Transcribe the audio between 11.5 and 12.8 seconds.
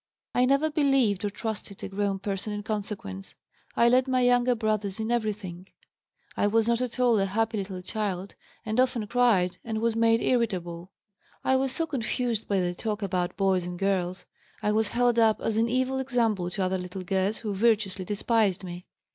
was so confused by the